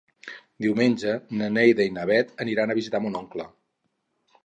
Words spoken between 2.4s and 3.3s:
aniran a visitar mon